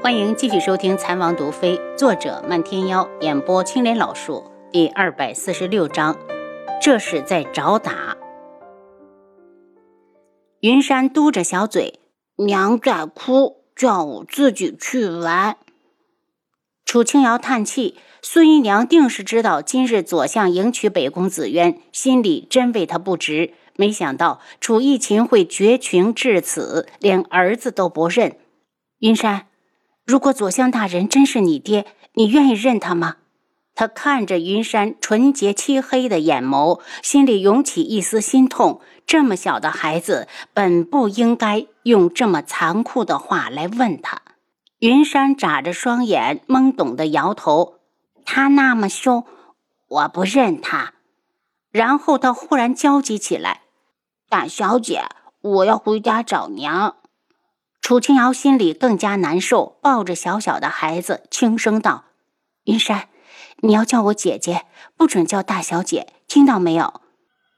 [0.00, 6.16] 欢迎继续收听《残王毒妃》，作者漫天妖，演播青莲老树，第二百四十六章。
[6.80, 8.16] 这是在找打。
[10.60, 11.98] 云山嘟着小嘴，
[12.36, 15.56] 娘在哭，叫我自己去玩。
[16.84, 23.52] 楚青瑶叹气，孙姨娘定是知道今日左相迎娶北宫紫渊，心里真为他不值。
[23.74, 28.36] 没想到楚逸秦会绝情至此，连儿子都不认。
[29.00, 29.47] 云山。
[30.08, 33.16] 如果左相大人真是你爹，你愿意认他吗？
[33.74, 38.80] 他看着云山纯洁漆黑的眼眸，心里涌起一丝心痛。
[39.06, 44.22] 这么小的孩子，本不应该用这么残酷的话来问他。
[44.78, 47.74] 云山眨着双眼，懵懂的摇头。
[48.24, 49.26] 他那么凶，
[49.88, 50.94] 我不认他。
[51.70, 53.60] 然后他忽然焦急起来
[54.30, 55.02] ：“大小姐，
[55.42, 56.96] 我要回家找娘。”
[57.80, 62.04] 楚清瑶心里更加难受，抱着小小的孩子，轻声道
[62.64, 63.08] ：“云山，
[63.60, 64.66] 你要叫我姐姐，
[64.96, 67.00] 不准叫大小姐，听到没有？”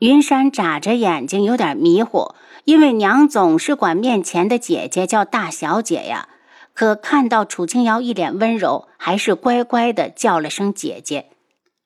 [0.00, 6.28] 云山眨着眼睛，有点迷糊，因为娘总是管面前的姐姐叫大小姐呀。
[6.74, 11.30] 可看到楚清瑶一脸温柔，还是乖乖的叫了声姐姐，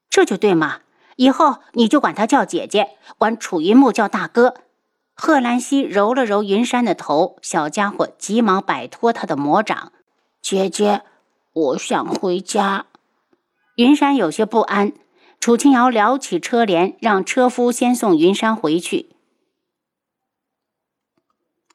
[0.09, 0.79] 这就对嘛。
[1.17, 4.55] 以后你就管她叫姐姐，管楚云木叫大哥。
[5.21, 9.93] 贺兰溪揉了揉云山的头，小家伙急忙摆脱他的魔掌。
[10.41, 11.03] 姐姐，
[11.53, 12.87] 我想回家。
[13.75, 14.93] 云山有些不安。
[15.41, 19.11] 楚清瑶撩起车帘，让车夫先送云山回去。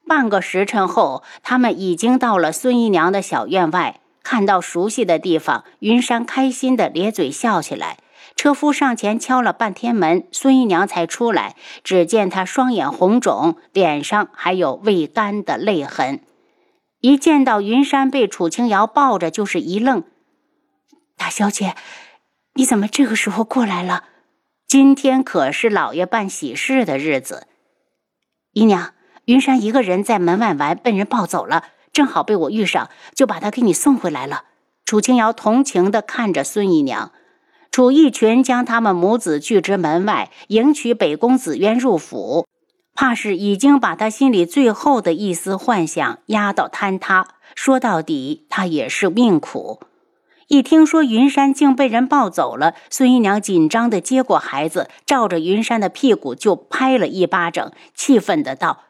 [0.07, 3.99] 半个时辰后，他们已经到了孙姨娘的小院外。
[4.23, 7.97] 看到熟悉的地方，云山开心的咧嘴笑起来。
[8.35, 11.55] 车夫上前敲了半天门，孙姨娘才出来。
[11.83, 16.19] 只见她双眼红肿，脸上还有未干的泪痕。
[16.99, 20.03] 一见到云山被楚清瑶抱着，就是一愣
[21.17, 21.75] ：“大小姐，
[22.55, 24.05] 你怎么这个时候过来了？
[24.67, 27.47] 今天可是老爷办喜事的日子。”
[28.51, 28.93] 姨娘，
[29.25, 34.45] 云山一个人在门外玩，被人抱走了，正好被我遇上，就把他给你送回来了。
[34.83, 37.11] 楚清瑶同情地看着孙姨娘。
[37.73, 42.47] 楚义群将他们母子拒之门外，迎娶北宫紫渊入府，
[42.93, 47.25] 怕是已经把他心里最后的一丝幻想压到坍塌。
[47.55, 49.79] 说到底，他也是命苦。
[50.49, 58.83] 一听说云山竟被人抱走了，孙姨娘紧张地接过孩子，照着云山的屁股就拍了一巴掌，气愤的道：“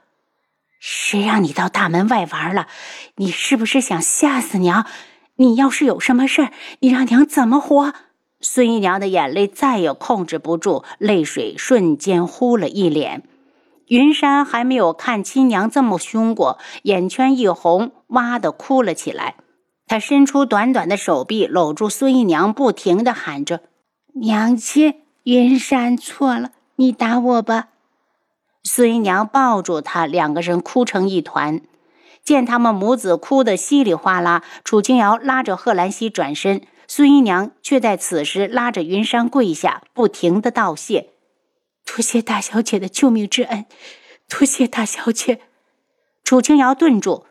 [0.81, 2.67] 谁让你到大门外玩了？
[3.15, 4.85] 你是不是想吓死娘？
[5.37, 6.51] 你要是有什么事儿，
[6.81, 7.93] 你让娘怎么活？”
[8.43, 13.23] 孙姨娘的眼泪再也控制不住，泪水瞬间呼了一脸。
[13.87, 19.35] 云山还没有看亲娘这么凶过，眼圈一红，哇的哭了起来。
[19.87, 23.61] 他伸出短短的手臂，搂住孙姨娘，不停的喊着
[24.15, 27.69] ：“娘亲，云山错了，你打我吧。”
[28.63, 31.61] 孙姨娘抱住他，两个人哭成一团。
[32.23, 36.61] 见他们母子哭得稀里哗啦，楚清瑶拉着贺兰溪转身。
[36.95, 41.07] 孙姨娘却在此时拉着云山跪下，不停的道谢
[41.83, 43.65] ：“多谢大小姐的救命之恩，
[44.29, 45.39] 多谢大小姐。”
[46.23, 47.25] 楚清瑶顿住：“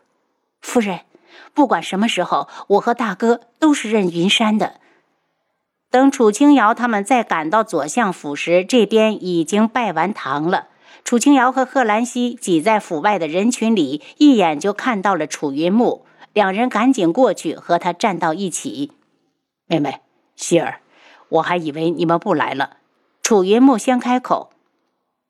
[0.59, 1.05] 夫人，
[1.53, 4.81] 不管什么时候，我和大哥都是认云山的。”
[5.89, 10.67] 等楚清瑶他们再赶到左相府时，这边已经拜完堂了。
[11.05, 18.91] 楚清瑶和贺兰溪挤在府外的人群里，一眼就看到了楚云木，两人赶紧过去和他站到一起。
[19.67, 20.01] 妹妹，
[20.35, 20.81] 希儿，
[21.29, 22.77] 我还以为你们不来了。
[23.21, 24.51] 楚云木先开口：“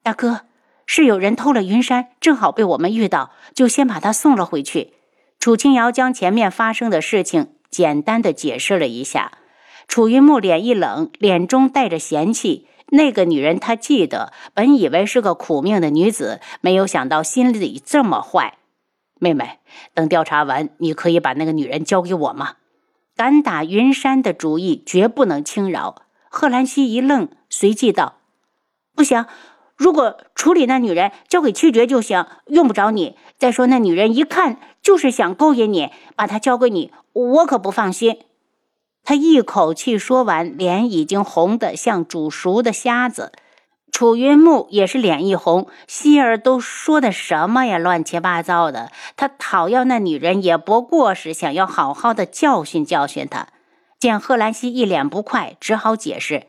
[0.01, 0.41] 大哥，
[0.85, 4.93] 是有人偷了云山，正好被我们遇到，就先把他送了回去。”
[5.39, 9.33] 楚清瑶将前面发生的事情简单的解释了一下。
[9.87, 12.67] 楚云木脸一冷，脸中带着嫌弃。
[12.87, 18.57] 那个女人他记得，本以为是个苦命的女子，没有想到心里这么坏。
[19.19, 19.59] 妹妹，
[19.93, 22.55] 等调查完，你可以把那个女人交给我吗？
[23.15, 26.03] 敢打云山的主意，绝不能轻饶。
[26.29, 28.15] 贺兰溪一愣，随即道
[28.95, 29.25] ：“不行，
[29.75, 33.15] 如果处理那女人，交给七绝就行，用不着你。
[33.37, 38.17] 再说那女人一看就是想勾引你，把她交给你，我可不放心。”
[39.05, 43.33] 他一口气说完，脸已经红得像煮熟的虾子。
[43.93, 47.77] 楚云木也是脸一红，希儿都说的什么呀？
[47.77, 48.91] 乱七八糟的。
[49.15, 53.49] 他讨要那女人，也不过是想要好好的教训教训她。
[53.99, 56.47] 见贺兰溪一脸不快，只好解释：“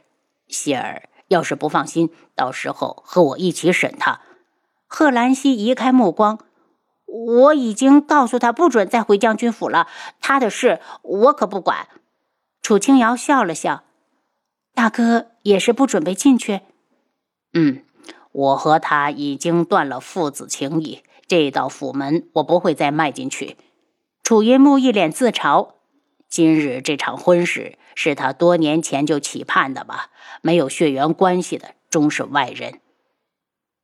[0.49, 4.21] 希儿要是不放心，到时候和我一起审他。”
[4.89, 6.39] 贺兰溪移开目光
[7.05, 9.87] ：“我已经告诉他不准再回将军府了，
[10.19, 11.89] 他的事我可不管。
[12.63, 13.85] 楚清瑶笑了笑，
[14.75, 16.63] 大哥也是不准备进去。
[17.55, 17.83] 嗯，
[18.33, 23.57] 我和他已经断了父子情谊，这道府门我不会再迈进去。
[24.25, 25.75] 楚云木一脸自嘲，
[26.29, 30.11] 今日这场婚事是他多年前就期盼的吧？
[30.43, 32.81] 没有血缘关系的，终是外人。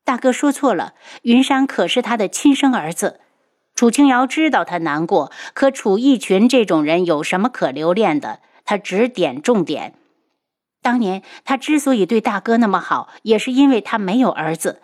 [0.04, 3.20] 大哥说错了，云山可是他的亲生儿子。
[3.76, 8.40] 楚清瑶知道他难过，可楚逸群这种人有什么可留恋的？
[8.64, 9.94] 他只点重点。
[10.82, 14.80] 当年他之所以对大哥那么好，也是因为他没有儿子。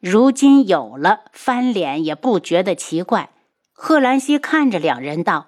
[0.00, 3.30] 如今有了，翻脸也不觉得奇怪。
[3.72, 5.46] 贺兰溪看着两人道：“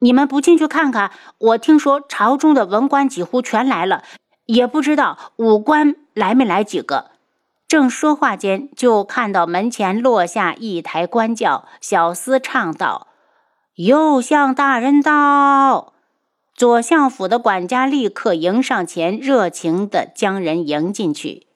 [0.00, 1.12] 你们不进去看看？
[1.38, 4.02] 我听说朝中的文官几乎全来了，
[4.46, 7.12] 也不知道武官来没来几个。”
[7.68, 13.08] 正说话间，就看到门前落下一台官轿，小厮唱道
[13.76, 15.92] ：“右相大人到！”
[16.58, 21.46] 左相府的管家立刻迎上前，热情地将人迎进去。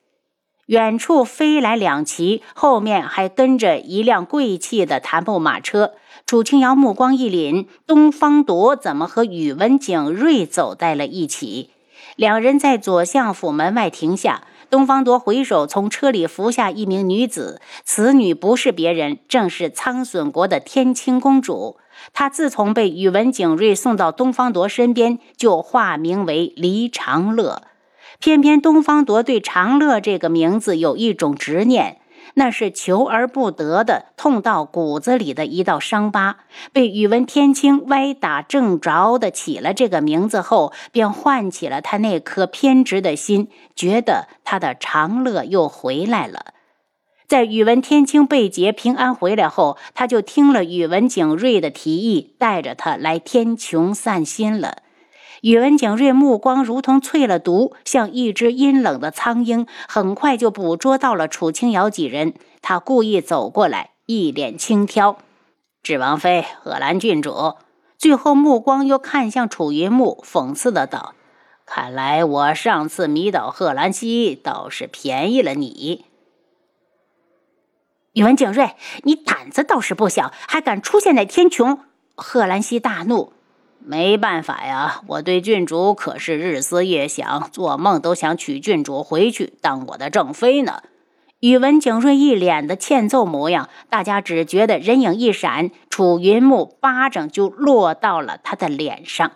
[0.67, 5.95] 远处飞来两骑，后面还跟着一辆贵气的檀木马车。
[6.25, 11.71] 楚清瑶目光一凛，东方铎怎么和宇文景睿走在了一起？
[12.15, 14.47] 两人在左相府门外停下。
[14.71, 17.61] 东方铎回首，从车里扶下一名女子。
[17.85, 21.79] 此女不是别人，正是苍隼国的天青公主。
[22.13, 27.63] 他自从被宇文景睿送到东方铎身边，就化名为黎长乐。
[28.19, 31.99] 偏偏东方铎对长乐这个名字有一种执念。
[32.35, 36.37] 那是求而不得的，痛到骨子里的一道伤疤。
[36.73, 46.55] 被宇文天青歪打正着的起了这个名字后，便唤起了他那颗偏执的心，觉得他的长乐又回来了。
[47.33, 54.83] 在宇文天青被劫平安回来后，他就听了宇文景睿的提议，带着他来天穹散心了。
[55.41, 62.35] 宇文景睿目光如同淬了毒，像一只阴冷的苍鹰，很快就捕捉到了楚清瑶几人。
[62.61, 65.17] 他故意走过来，一脸轻佻
[65.83, 67.55] ：“智王妃，贺兰郡主。”
[67.97, 71.15] 最后目光又看向楚云木，讽刺的道
[71.65, 76.05] ：“看来我上次迷倒贺兰溪，倒是便宜了你。”
[78.13, 78.73] 宇文景睿，
[79.05, 81.79] 你胆子倒是不小，还敢出现在天穹！
[82.15, 83.33] 贺兰溪大怒。
[83.79, 90.83] 没办法呀，我对郡主可是日思夜想，做梦都想娶郡主回去当我的正妃呢。
[91.41, 99.33] 宇文景睿一脸的欠揍模样，大家只觉得人影一闪，楚云木巴掌就落到了他的脸上，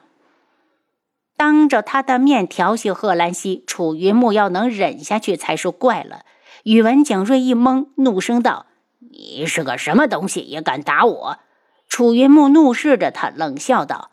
[1.37, 6.21] 当着他的面调戏贺兰溪，楚云木要能忍下去才是怪了。
[6.67, 8.67] 宇文景睿一懵，怒声道
[8.99, 11.39] ：“你是个什么东西，也敢打我？”
[11.87, 14.11] 楚云木怒视着他，冷笑道。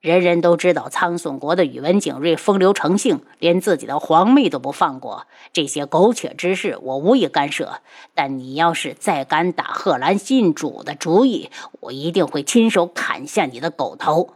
[0.00, 5.28] 人人都知道苍隼国的宇文景睿风流成性，连自己的皇妹都不放过。
[5.52, 7.74] 这些苟且之事，我无意干涉。
[8.12, 11.48] 但你要是再敢打贺兰信主的主意，
[11.78, 14.30] 我一定会亲手砍下你的狗头。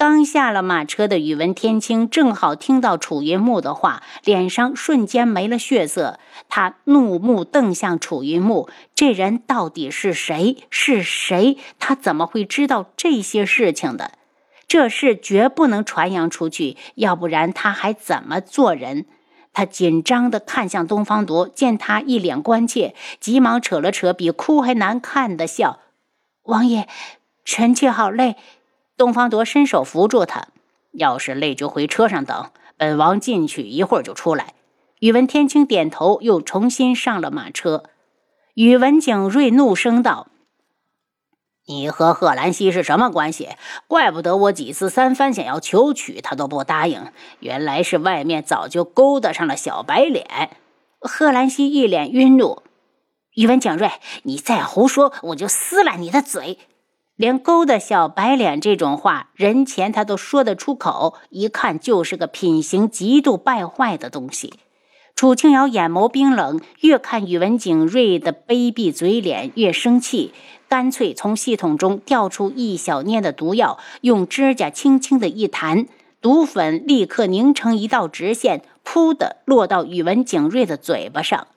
[0.00, 6.18] 刚下了马车的宇文天青正好听到楚云木的话，脸上瞬间没了血色。
[6.48, 10.56] 他怒目瞪向楚云木，这人到底是谁？
[10.70, 11.58] 是谁？
[11.78, 14.12] 他怎么会知道这些事情的？
[14.66, 19.04] 这事绝不能传扬出去，要不然他还怎么做人？
[19.52, 25.80] 他紧张地看向东方铎，见他一脸关切，急忙扯了扯比哭还难看的笑
[26.44, 26.88] ：“王爷，
[27.44, 28.36] 臣妾好累。”
[29.00, 30.48] 东方铎伸手扶住他
[30.92, 34.52] ：“要是累就回车上等，本王进去一会儿就出来。”
[35.00, 37.84] 宇文天青点头，又重新上了马车。
[38.52, 40.28] 宇文景睿怒声道。
[41.66, 43.48] 你和贺兰溪是什么关系？
[43.86, 47.06] 怪不得我几次三番想要求娶她都不答应，
[47.38, 50.50] 原来是外面早就勾搭上了小白脸。
[51.00, 52.62] 贺兰溪一脸愠怒，
[53.32, 53.90] 宇文景睿，
[54.24, 56.58] 你再胡说，我就撕烂你的嘴！
[57.20, 64.54] 连勾搭小白脸这种话，人前他都说得出口，一看就是个品行极度败坏的东西。
[65.14, 70.32] 楚清瑶眼眸冰冷，越看宇文景睿的卑鄙嘴脸越生气。
[70.66, 75.86] 干脆从系统中调出一小捏的毒药，用指甲轻轻的一弹，
[76.22, 81.48] 毒粉立刻凝成一道直线，噗的落到宇文景睿的嘴巴上。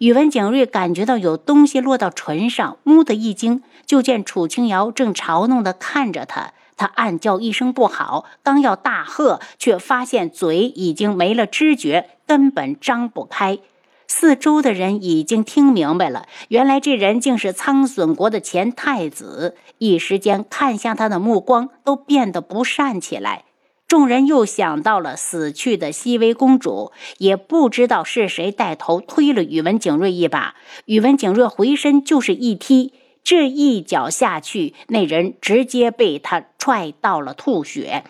[0.00, 6.54] 宇文景睿感觉到有东西落到唇上，木的一惊，就见楚清瑶正嘲弄的看着他。
[6.74, 13.58] 他暗叫一声不好，刚要大喝，却发现嘴已经没了知觉，根本张不开。
[14.06, 19.54] 四周的人已经听明白了，原来这人竟是苍隼国的前太子。
[19.76, 23.44] 一时间，看向他的目光都变得不善起来。
[23.90, 30.54] 众人又想到了死去的熹微公主，也不知道是谁带头推了宇文景睿一把。
[30.84, 32.92] 宇文景睿回身就是一踢，
[33.24, 38.04] 这一脚下去，那人直接被他踹到了吐血。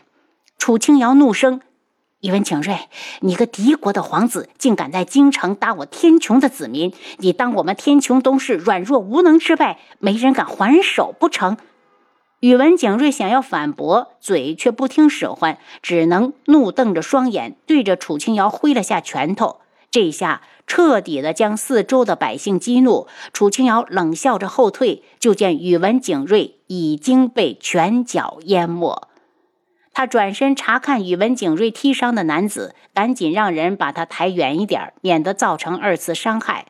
[0.58, 1.62] 楚清瑶怒声。
[2.20, 2.76] 宇文景睿，
[3.20, 6.92] 你个敌国的皇子，竟敢在京城打我天穹的子民！
[7.16, 11.56] 你当我们天穹都是软弱无能之辈，没人敢还手不成？
[12.40, 19.60] 宇文景睿想要反驳，嘴却不听使唤，只能怒瞪着双眼，对着楚清瑶挥了下拳头。
[19.90, 23.06] 这下彻底的将四周的百姓激怒。
[23.34, 29.06] 楚清瑶冷笑着后退，就见宇文景睿已经被拳脚淹没。
[29.92, 36.64] 他转身查看宇文景睿踢伤的男子，赶紧让人把他抬远一点，免得造成二次伤害。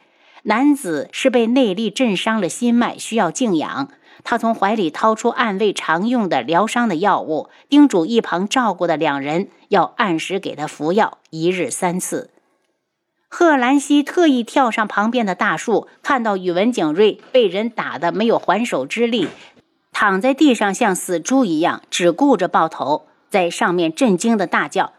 [0.44, 3.90] 男子是被内力震伤了心脉，需要静养。
[4.24, 12.30] 他从怀里掏出暗卫常用的疗伤的药物，叮嘱一旁照顾的两人要按时给他服药，一日三次。
[13.28, 19.28] 贺兰溪特意跳上旁边的大树，看到宇文景睿被人打得没有还手之力，
[19.92, 23.06] 躺在地上像死猪一样，只顾着抱头。
[23.28, 24.92] 在上面震惊的大叫：“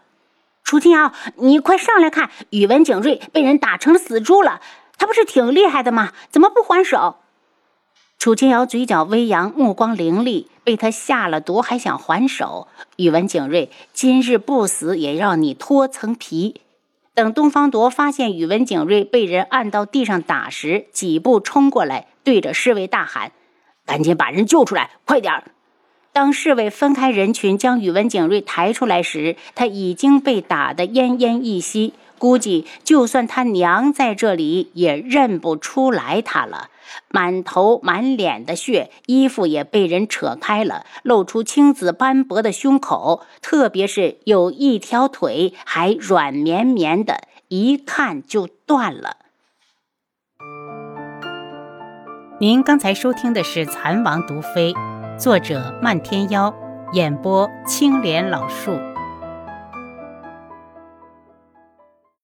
[0.64, 4.62] 楚清瑶，你快上来看，宇文景睿被人打成死猪了！
[4.96, 6.12] 他不是挺厉害的吗？
[6.30, 7.16] 怎么不还手？”
[8.22, 12.68] 楚清瑶嘴角微扬，目光凌厉，被他下了毒还想还手？
[12.94, 16.60] 宇文景睿今日不死也让你脱层皮！
[17.14, 23.32] 等东方铎发现宇文景睿被人按到地上打时，几步冲过来，对着侍卫大喊
[23.84, 25.50] ：“赶紧把人救出来，快点儿！”
[26.14, 31.94] 当侍卫分开人群，将宇文景睿抬出来时，他已经被打得奄奄一息。
[32.18, 36.68] 估计就算他娘在这里，也认不出来他了。
[37.08, 49.16] 满头满脸的血，衣服也被人扯开了，露出青紫斑驳的胸口，特别是有一条腿还软绵绵的，一看就断了。
[52.40, 54.72] 您刚才收听的是《蚕王毒妃》。
[55.18, 56.52] 作者：漫天妖，
[56.92, 58.91] 演播：青莲老树。